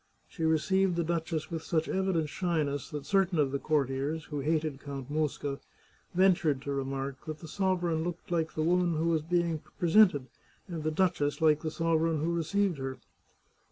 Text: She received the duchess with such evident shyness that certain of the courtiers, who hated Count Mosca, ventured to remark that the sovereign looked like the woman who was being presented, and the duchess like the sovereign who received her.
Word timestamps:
She 0.27 0.45
received 0.45 0.95
the 0.95 1.03
duchess 1.03 1.51
with 1.51 1.61
such 1.61 1.87
evident 1.87 2.27
shyness 2.27 2.89
that 2.89 3.05
certain 3.05 3.37
of 3.37 3.51
the 3.51 3.59
courtiers, 3.59 4.23
who 4.25 4.39
hated 4.39 4.81
Count 4.81 5.11
Mosca, 5.11 5.59
ventured 6.15 6.63
to 6.63 6.71
remark 6.73 7.23
that 7.25 7.37
the 7.37 7.47
sovereign 7.47 8.03
looked 8.03 8.31
like 8.31 8.55
the 8.55 8.63
woman 8.63 8.95
who 8.95 9.09
was 9.09 9.21
being 9.21 9.59
presented, 9.77 10.25
and 10.67 10.81
the 10.83 10.89
duchess 10.89 11.39
like 11.39 11.59
the 11.61 11.69
sovereign 11.69 12.19
who 12.23 12.33
received 12.35 12.79
her. 12.79 12.97